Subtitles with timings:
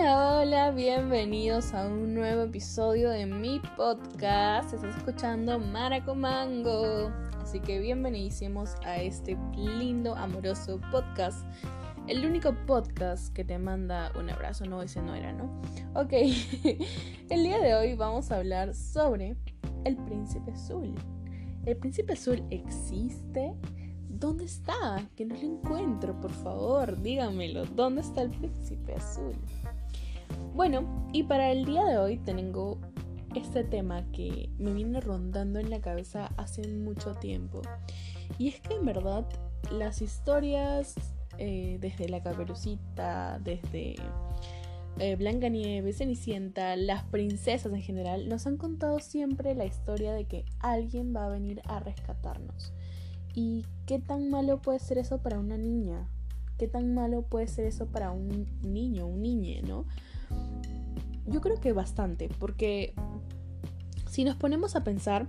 [0.00, 4.72] Hola, hola, bienvenidos a un nuevo episodio de mi podcast.
[4.72, 7.12] Estás escuchando Maracomango.
[7.42, 11.44] Así que bienvenidísimos a este lindo, amoroso podcast.
[12.06, 15.60] El único podcast que te manda un abrazo, no, ese no era, ¿no?
[15.92, 16.12] Ok,
[17.28, 19.36] el día de hoy vamos a hablar sobre
[19.84, 20.94] el príncipe azul.
[21.66, 23.52] ¿El príncipe azul existe?
[24.08, 25.06] ¿Dónde está?
[25.14, 27.66] Que no lo encuentro, por favor, dígamelo.
[27.66, 29.34] ¿Dónde está el príncipe azul?
[30.54, 32.78] Bueno, y para el día de hoy tengo
[33.34, 37.62] este tema que me viene rondando en la cabeza hace mucho tiempo.
[38.38, 39.26] Y es que en verdad
[39.70, 40.94] las historias
[41.38, 43.94] eh, desde la caperucita, desde
[44.98, 50.24] eh, Blanca Nieve, Cenicienta, las princesas en general, nos han contado siempre la historia de
[50.26, 52.72] que alguien va a venir a rescatarnos.
[53.34, 56.08] ¿Y qué tan malo puede ser eso para una niña?
[56.58, 59.86] ¿Qué tan malo puede ser eso para un niño, un niñe, no?
[61.30, 62.92] Yo creo que bastante, porque
[64.08, 65.28] si nos ponemos a pensar,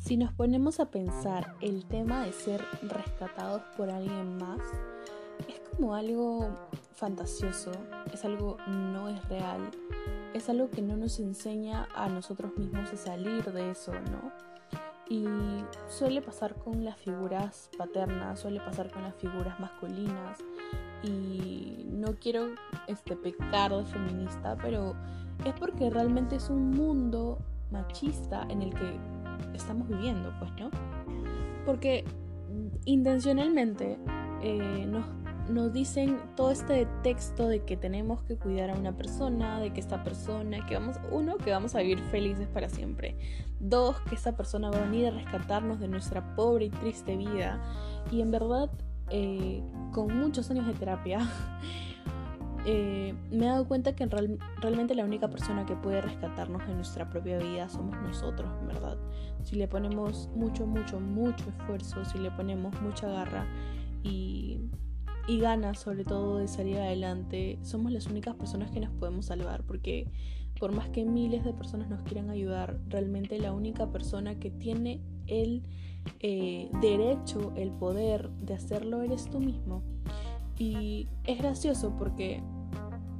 [0.00, 4.60] si nos ponemos a pensar el tema de ser rescatados por alguien más,
[5.48, 6.48] es como algo
[6.96, 7.70] fantasioso,
[8.12, 9.70] es algo no es real,
[10.34, 14.32] es algo que no nos enseña a nosotros mismos a salir de eso, ¿no?
[15.08, 15.24] Y
[15.88, 20.38] suele pasar con las figuras paternas, suele pasar con las figuras masculinas.
[21.02, 22.48] Y no quiero
[22.88, 24.96] este, pecar de feminista, pero
[25.44, 27.38] es porque realmente es un mundo
[27.70, 28.98] machista en el que
[29.54, 30.70] estamos viviendo, pues, ¿no?
[31.64, 32.04] Porque
[32.84, 33.98] intencionalmente
[34.42, 35.04] eh, nos
[35.48, 39.80] nos dicen todo este texto de que tenemos que cuidar a una persona, de que
[39.80, 43.16] esta persona, que vamos, uno, que vamos a vivir felices para siempre,
[43.60, 47.62] dos, que esa persona va a venir a rescatarnos de nuestra pobre y triste vida,
[48.10, 48.70] y en verdad,
[49.10, 51.20] eh, con muchos años de terapia,
[52.66, 54.06] eh, me he dado cuenta que
[54.60, 58.96] realmente la única persona que puede rescatarnos de nuestra propia vida somos nosotros, ¿verdad?
[59.44, 63.46] Si le ponemos mucho, mucho, mucho esfuerzo, si le ponemos mucha garra
[64.02, 64.45] y
[65.26, 69.62] y ganas sobre todo de salir adelante, somos las únicas personas que nos podemos salvar
[69.64, 70.06] porque
[70.58, 75.00] por más que miles de personas nos quieran ayudar, realmente la única persona que tiene
[75.26, 75.62] el
[76.20, 79.82] eh, derecho, el poder de hacerlo eres tú mismo.
[80.58, 82.42] Y es gracioso porque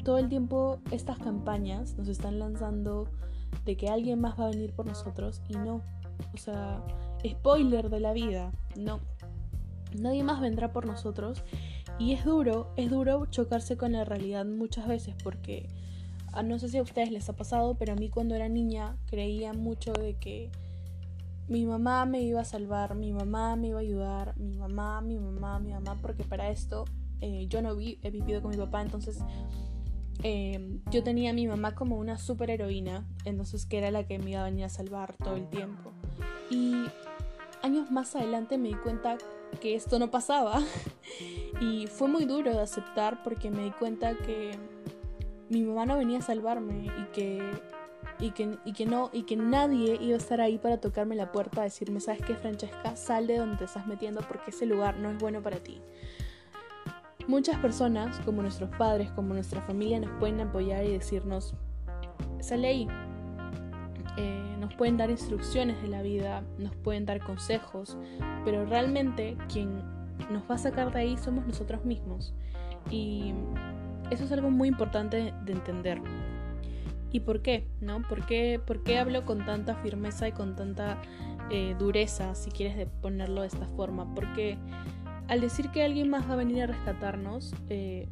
[0.05, 3.09] todo el tiempo estas campañas nos están lanzando
[3.65, 5.83] de que alguien más va a venir por nosotros y no.
[6.33, 6.83] O sea,
[7.27, 9.01] spoiler de la vida, no.
[10.01, 11.43] Nadie más vendrá por nosotros
[11.99, 15.69] y es duro, es duro chocarse con la realidad muchas veces porque
[16.33, 18.97] ah, no sé si a ustedes les ha pasado, pero a mí cuando era niña
[19.07, 20.51] creía mucho de que
[21.49, 25.19] mi mamá me iba a salvar, mi mamá me iba a ayudar, mi mamá, mi
[25.19, 26.85] mamá, mi mamá, porque para esto
[27.21, 29.19] eh, yo no he vivido con mi papá, entonces
[30.23, 34.19] em, yo tenía a mi mamá como una super heroína, entonces que era la que
[34.19, 35.93] me iba a venir a salvar todo el tiempo.
[36.51, 36.75] Y
[37.63, 39.17] años más adelante me di cuenta
[39.61, 40.61] que esto no pasaba.
[41.61, 44.53] y fue muy duro de aceptar porque me di cuenta que
[45.49, 47.43] mi mamá no venía a salvarme y que,
[48.19, 51.33] y que, y que no, y que nadie iba a estar ahí para tocarme la
[51.33, 52.97] puerta a decirme, ¿sabes qué, Francesca?
[52.97, 55.81] Sal de donde te estás metiendo porque ese lugar no es bueno para ti.
[57.29, 61.55] Muchas personas, como nuestros padres, como nuestra familia, nos pueden apoyar y decirnos,
[62.41, 62.89] sale ahí,
[64.17, 67.97] eh, nos pueden dar instrucciones de la vida, nos pueden dar consejos,
[68.45, 69.81] pero realmente quien
[70.29, 72.35] nos va a sacar de ahí somos nosotros mismos.
[72.91, 73.33] Y
[74.11, 76.01] eso es algo muy importante de entender.
[77.13, 77.69] ¿Y por qué?
[77.81, 78.03] ¿No?
[78.03, 81.01] ¿Por qué, por qué hablo con tanta firmeza y con tanta
[81.51, 84.13] eh, dureza, si quieres ponerlo de esta forma?
[84.17, 84.59] Porque
[85.29, 88.09] al decir que alguien más va a venir a rescatarnos, eh,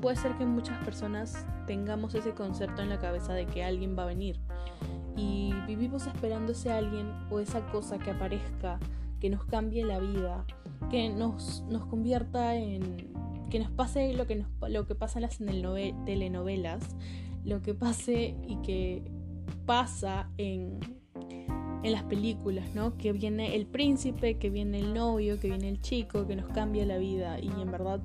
[0.00, 4.04] puede ser que muchas personas tengamos ese concepto en la cabeza de que alguien va
[4.04, 4.40] a venir
[5.18, 8.78] y vivimos esperando ese alguien o esa cosa que aparezca,
[9.20, 10.44] que nos cambie la vida,
[10.90, 13.08] que nos, nos convierta en...
[13.50, 15.38] que nos pase lo que, nos, lo que pasa en las
[16.06, 16.96] telenovelas,
[17.44, 19.02] lo que pase y que
[19.66, 20.78] pasa en,
[21.82, 22.96] en las películas, ¿no?
[22.96, 26.86] Que viene el príncipe, que viene el novio, que viene el chico, que nos cambia
[26.86, 28.00] la vida y en verdad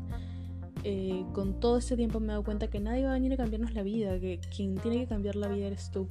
[0.84, 3.38] eh, con todo ese tiempo me he dado cuenta que nadie va a venir a
[3.38, 6.08] cambiarnos la vida, que quien tiene que cambiar la vida eres tú.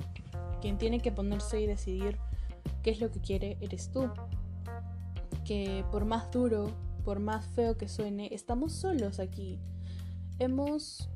[0.63, 2.17] Quien tiene que ponerse y decidir
[2.83, 4.11] qué es lo que quiere eres tú.
[5.45, 6.73] Que por más duro,
[7.05, 9.59] por más feo que suene, estamos solos aquí.
[10.39, 11.11] Hemos,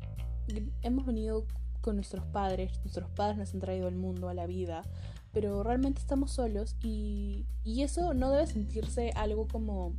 [0.82, 1.46] hemos venido
[1.81, 4.82] con nuestros padres, nuestros padres nos han traído al mundo, a la vida,
[5.32, 9.94] pero realmente estamos solos y, y eso no debe sentirse algo como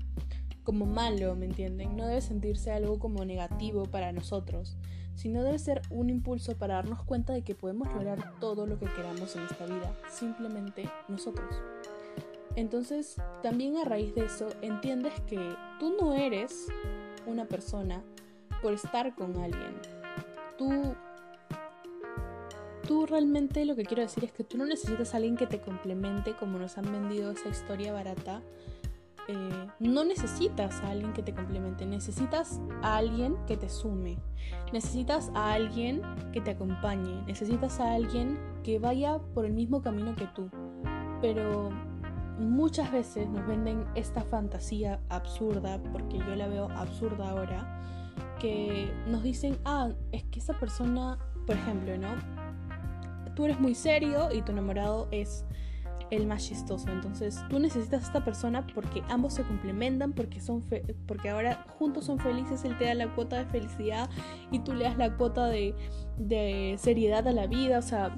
[0.68, 1.96] como malo, ¿me entienden?
[1.96, 4.76] No debe sentirse algo como negativo para nosotros,
[5.18, 8.86] sino debe ser un impulso para darnos cuenta de que podemos lograr todo lo que
[8.86, 11.50] queramos en esta vida, simplemente nosotros.
[12.56, 16.68] Entonces, también a raíz de eso, entiendes que tú no eres
[17.26, 18.04] una persona
[18.62, 19.74] por estar con alguien.
[20.58, 20.96] Tú
[22.88, 25.60] tú realmente lo que quiero decir es que tú no necesitas a alguien que te
[25.60, 28.42] complemente como nos han vendido esa historia barata.
[29.28, 34.18] Eh, no necesitas a alguien que te complemente, necesitas a alguien que te sume,
[34.72, 36.02] necesitas a alguien
[36.32, 40.50] que te acompañe, necesitas a alguien que vaya por el mismo camino que tú.
[41.22, 41.70] Pero
[42.40, 47.82] muchas veces nos venden esta fantasía absurda, porque yo la veo absurda ahora,
[48.40, 52.16] que nos dicen, ah, es que esa persona, por ejemplo, ¿no?
[53.38, 55.46] tú eres muy serio y tu enamorado es
[56.12, 56.90] el más chistoso.
[56.90, 60.64] Entonces tú necesitas a esta persona porque ambos se complementan, porque, son
[61.06, 64.10] porque ahora juntos son felices, él te da la cuota de felicidad
[64.52, 65.76] y tú le das la cuota de,
[66.18, 68.16] de seriedad a la vida, o sea,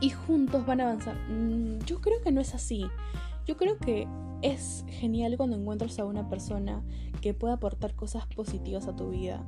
[0.00, 1.16] y juntos van a avanzar.
[1.28, 2.86] Mm, yo creo que no es así.
[3.46, 4.08] Yo creo que
[4.42, 6.82] es genial cuando encuentras a una persona
[7.20, 9.44] que pueda aportar cosas positivas a tu vida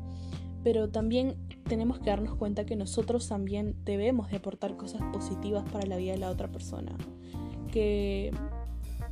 [0.67, 1.37] pero también
[1.69, 6.11] tenemos que darnos cuenta que nosotros también debemos de aportar cosas positivas para la vida
[6.11, 6.91] de la otra persona.
[7.77, 8.33] Que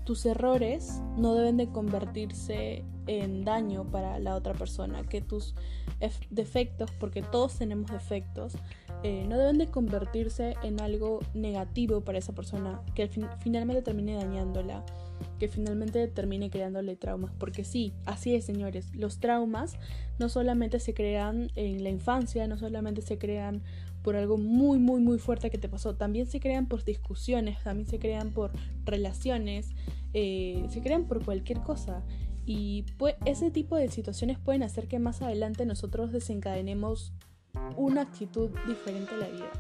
[0.07, 5.55] tus errores no deben de convertirse en daño para la otra persona, que tus
[6.31, 8.55] defectos, porque todos tenemos defectos,
[9.03, 13.07] eh, no deben de convertirse en algo negativo para esa persona, que
[13.43, 14.83] finalmente termine dañándola
[15.39, 17.33] que finalmente termine creándole traumas.
[17.39, 18.95] Porque sí, así es, señores.
[18.95, 19.77] Los traumas
[20.19, 23.63] no solamente se crean en la infancia, no solamente se crean
[24.05, 27.89] por algo muy, muy, muy fuerte que te pasó, también se crean por discusiones, también
[27.89, 28.53] se crean por
[28.85, 29.71] relaciones,
[30.13, 32.05] eh, se crean por cualquier cosa.
[32.45, 37.15] Y pues, ese tipo de situaciones pueden hacer que más adelante nosotros desencadenemos
[37.77, 39.51] una actitud diferente a la vida.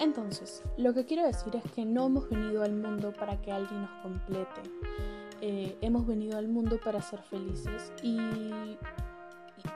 [0.00, 3.82] Entonces, lo que quiero decir es que no hemos venido al mundo para que alguien
[3.82, 4.62] nos complete.
[5.42, 8.18] Eh, hemos venido al mundo para ser felices y,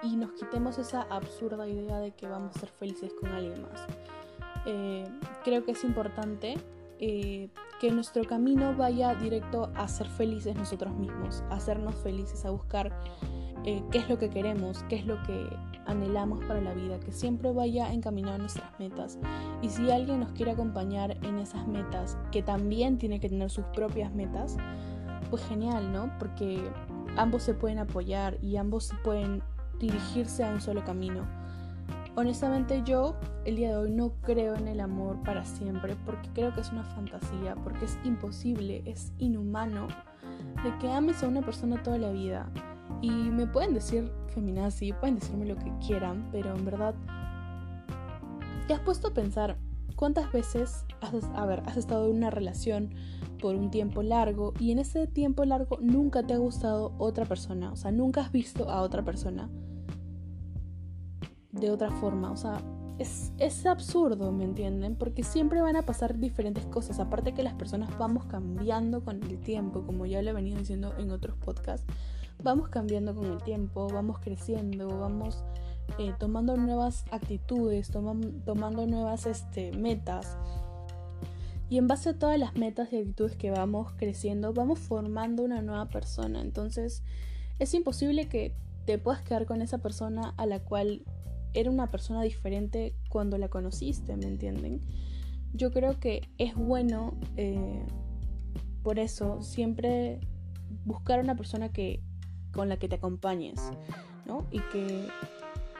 [0.02, 3.87] y, nos quitemos esa absurda idea de que vamos a ser felices con alguien más.
[4.66, 5.04] Eh,
[5.44, 6.54] creo que es importante
[6.99, 7.49] eh,
[7.81, 12.93] que nuestro camino vaya directo a ser felices nosotros mismos, a hacernos felices, a buscar
[13.64, 15.49] qué es lo que queremos, qué es lo que
[15.87, 19.19] anhelamos para la vida, que siempre vaya encaminado a nuestras metas.
[19.60, 23.64] Y si alguien nos quiere acompañar en esas metas, que también tiene que tener sus
[23.66, 24.56] propias metas,
[25.31, 26.12] pues genial, ¿no?
[26.19, 26.70] Porque
[27.16, 29.43] ambos se pueden apoyar y ambos se pueden
[29.78, 31.26] dirigirse a un solo camino.
[32.14, 33.16] Honestamente yo
[33.46, 36.70] el día de hoy no creo en el amor para siempre porque creo que es
[36.70, 39.88] una fantasía, porque es imposible, es inhumano
[40.62, 42.50] de que ames a una persona toda la vida.
[43.00, 46.94] Y me pueden decir feminazi, pueden decirme lo que quieran, pero en verdad,
[48.66, 49.56] ¿te has puesto a pensar
[50.02, 52.90] cuántas veces has, a ver, has estado en una relación
[53.40, 57.70] por un tiempo largo y en ese tiempo largo nunca te ha gustado otra persona?
[57.70, 59.49] O sea, nunca has visto a otra persona
[61.52, 62.32] de otra forma.
[62.32, 62.60] O sea,
[62.99, 64.96] es, es, absurdo, ¿me entienden?
[64.96, 66.99] Porque siempre van a pasar diferentes cosas.
[66.99, 70.93] Aparte que las personas vamos cambiando con el tiempo, como ya lo he venido diciendo
[70.99, 71.87] en otros podcasts
[72.43, 75.44] vamos cambiando con el tiempo, vamos creciendo, vamos
[75.98, 80.36] eh, tomando nuevas actitudes, tomando nuevas este, metas.
[81.68, 85.62] Y en base a todas las metas y actitudes que vamos creciendo, vamos formando una
[85.62, 86.40] nueva persona.
[86.40, 87.02] Entonces
[87.58, 91.02] es imposible que te puedas quedar con esa persona a la cual
[91.54, 94.80] era una persona diferente cuando la conociste, ¿me entienden?
[95.52, 97.84] Yo creo que es bueno, eh,
[98.82, 100.20] por eso, siempre
[100.84, 102.02] buscar una persona que
[102.52, 103.60] con la que te acompañes,
[104.26, 104.46] ¿no?
[104.50, 105.08] Y, que,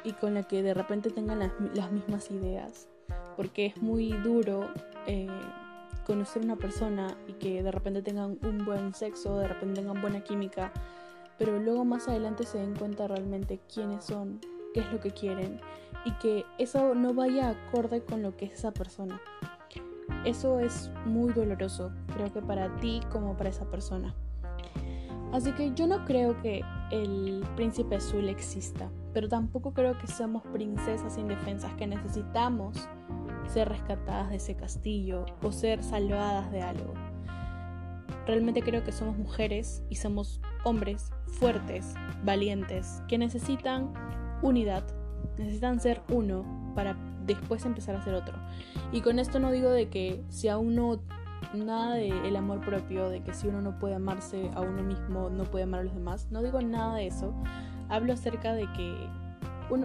[0.05, 2.89] y con la que de repente tengan las, mismas ideas.
[3.37, 4.69] Porque es muy duro
[5.07, 5.29] eh,
[6.05, 10.23] conocer una persona y que de repente tengan un buen sexo, de repente tengan buena
[10.23, 10.73] química,
[11.39, 14.41] pero luego más adelante se den cuenta realmente quiénes son,
[14.75, 15.61] qué es lo que quieren
[16.05, 19.21] y que eso no vaya acorde con lo que es esa persona.
[20.25, 24.15] Eso es muy doloroso, creo que para ti como para esa persona.
[25.33, 30.43] Así que yo no creo que el príncipe azul exista, pero tampoco creo que somos
[30.53, 32.87] princesas indefensas que necesitamos
[33.47, 36.93] ser rescatadas de ese castillo o ser salvadas de algo.
[38.27, 43.93] Realmente creo que somos mujeres y somos hombres fuertes, valientes, que necesitan
[44.43, 44.85] unidad,
[45.39, 48.35] necesitan ser uno para después empezar a ser otro.
[48.93, 51.01] Y con esto no digo de que si aún no
[51.55, 55.31] nada de el amor propio, de que si uno no puede amarse a uno mismo,
[55.31, 56.29] no puede amar a los demás.
[56.31, 57.35] No digo nada de eso.
[57.89, 59.09] Hablo acerca de que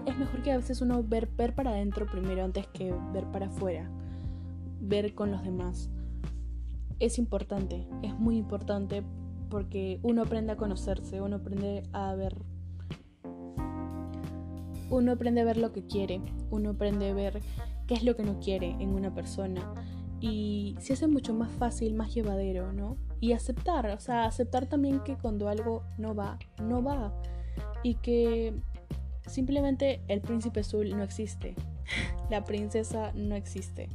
[0.05, 3.47] es mejor que a veces uno ver, ver para adentro primero antes que ver para
[3.47, 3.89] afuera,
[4.81, 5.89] ver con los demás.
[6.99, 9.03] Es importante, es muy importante
[9.49, 12.35] porque uno aprende a conocerse, uno aprende a ver
[14.89, 17.41] uno aprende a ver lo que quiere, uno aprende a ver
[17.87, 19.73] qué es lo que no quiere en una persona
[20.19, 22.97] y se hace mucho más fácil, más llevadero, ¿no?
[23.19, 27.13] Y aceptar, o sea, aceptar también que cuando algo no va, no va
[27.83, 28.53] y que
[29.25, 31.55] simplemente el príncipe azul no existe,
[32.29, 33.89] la princesa no existe.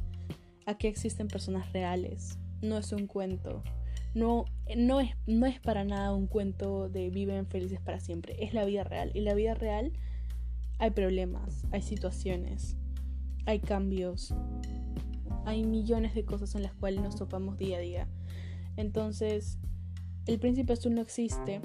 [0.65, 3.63] Aquí existen personas reales, no es un cuento.
[4.13, 4.45] No,
[4.77, 8.63] no, es, no es para nada un cuento de viven felices para siempre, es la
[8.63, 9.11] vida real.
[9.13, 9.91] Y la vida real
[10.77, 12.77] hay problemas, hay situaciones,
[13.45, 14.33] hay cambios,
[15.45, 18.07] hay millones de cosas en las cuales nos topamos día a día.
[18.77, 19.57] Entonces,
[20.25, 21.61] el príncipe azul no existe.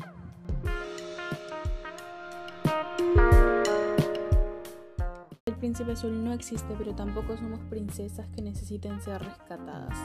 [5.47, 9.97] El príncipe azul no existe, pero tampoco somos princesas que necesiten ser rescatadas.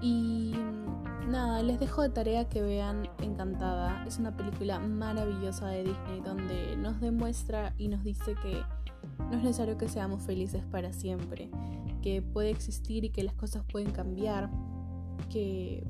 [0.00, 0.54] Y
[1.32, 4.04] nada, les dejo de tarea que vean Encantada.
[4.06, 8.62] Es una película maravillosa de Disney donde nos demuestra y nos dice que
[9.18, 11.50] no es necesario que seamos felices para siempre,
[12.02, 14.50] que puede existir y que las cosas pueden cambiar,
[15.30, 15.86] que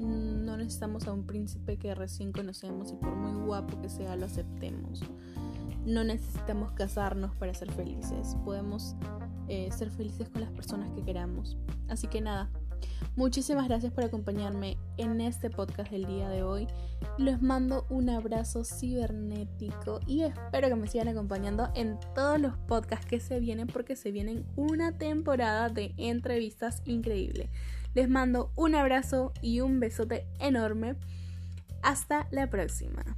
[0.00, 4.24] no necesitamos a un príncipe que recién conocemos y por muy guapo que sea lo
[4.24, 5.02] aceptemos.
[5.84, 8.96] No necesitamos casarnos para ser felices, podemos
[9.48, 11.58] eh, ser felices con las personas que queramos.
[11.88, 12.50] Así que nada,
[13.16, 16.68] Muchísimas gracias por acompañarme en este podcast del día de hoy.
[17.18, 23.06] Les mando un abrazo cibernético y espero que me sigan acompañando en todos los podcasts
[23.06, 27.50] que se vienen porque se vienen una temporada de entrevistas increíble.
[27.94, 30.94] Les mando un abrazo y un besote enorme.
[31.82, 33.16] Hasta la próxima.